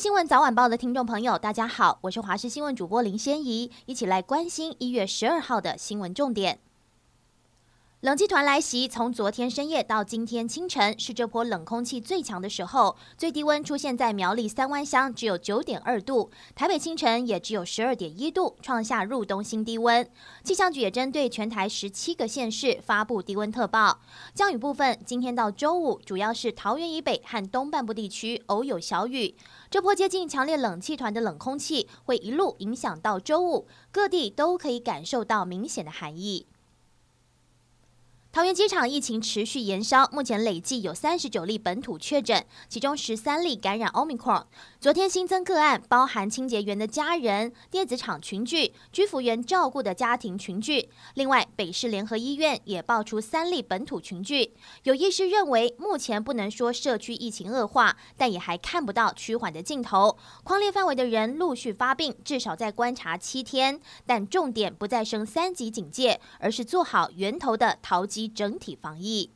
[0.00, 6.58] 新闻早晚报的听众朋友，大家好，我是华视新闻主播林仙怡，一起来关心一月十二号的新闻重点。
[8.00, 12.96] 冷气团来袭，从昨天深夜到今天清晨，是这波冷空气最强的时候。
[13.18, 20.08] 最低温出现在苗栗三湾乡，只有九点二度；台北清晨也只有十二点一度，创下入冬新低温。
[20.42, 24.00] 气象局也针对全台十七个县市发布低温特报。
[24.32, 29.36] 降雨部分，今天到周五，主要是桃园以北和东半部地区偶有小雨。
[29.68, 36.46] 这波接近强烈冷气团的冷空气会一路影响到周五，各地都可以感受到明显的寒意。
[38.32, 44.44] 桃园机场疫情持续延烧，目前累计有三十九例本土确诊，其中十三例感染 Omicron。
[44.80, 50.88] 昨天新增个案包含清洁员的家人、电子厂群聚、居服员照顾的家庭群聚。
[51.16, 54.54] 另外，北市联合医院也爆出三例本土群聚。
[54.84, 60.16] 有医师认为，目前不能说社区疫情恶化，但也还看不到趋缓的尽头。
[60.44, 63.78] 框列范围的人陆续发病，至少在观察七天。
[64.06, 69.28] 但重点不再升三级警戒，而是做好源头的桃机整体防疫。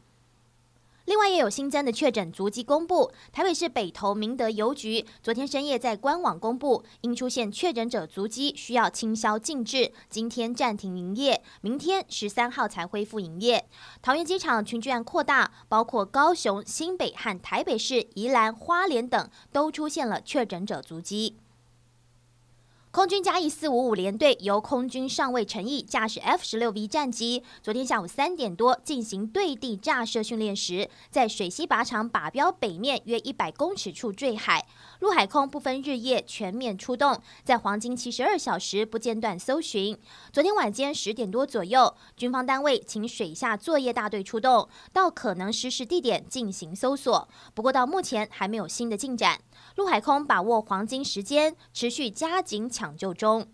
[1.07, 3.13] 另外，也有新增的确诊足迹公布。
[3.31, 13.69] 台北市北投明德邮局昨天深夜在官网公布，因出现确诊者足迹需要清消禁制，今天暂停营业，明天十三号才恢复营业。
[14.01, 21.37] 桃园机场群聚案扩大，包括高雄、新北和台北市、宜兰、花莲等都出现了确诊者足迹。
[22.95, 34.65] 空军嘉义四五五联队由空军上尉陈毅驾驶 F 十六 V 战机，昨天下午三点多进行对地炸射训练时，在水西靶场靶标北面约一百公尺处坠海。
[35.01, 39.99] 陆海空不分日夜全面出动，在黄金七十二小时不间断搜寻。
[40.33, 47.29] 昨天晚间十点多左右，军方单位请水下作业大队出动，到可能失事地点进行搜索。
[47.55, 49.41] 不过到目前还没有新的进展。
[49.75, 53.47] 陆海空把握黄金时间，持续加紧抢抢救中。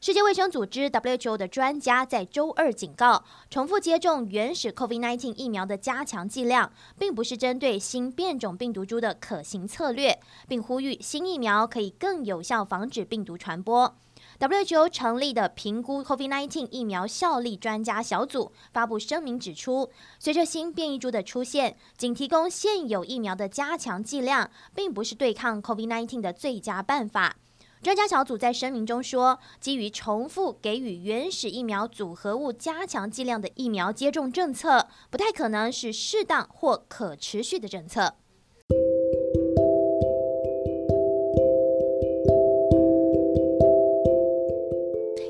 [0.00, 10.18] 世界卫生组织 WHO 的专家在周二警告，重复接种原始 COVID-19 疫苗的加强剂量，并不是针对新变种病毒株的可行策略，
[10.48, 13.94] 并呼吁新疫苗可以更有效防止病毒传播。
[14.42, 19.88] WHO 成立的评估 COVID-19 疫苗效力专家小组发布声明指出，
[20.18, 27.36] 随着新变异株的出现，仅提供现有疫苗的加强剂量，并不是对抗 COVID-19 的最佳办法。
[27.84, 38.16] 专家小组在声明中说，基于重复给予原始疫苗组合物加强剂量的疫苗接种政策，不太可能是适当或可持续的政策。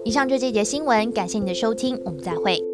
[0.04, 2.71] 以上就这节新闻，感谢你的收听，我们再会。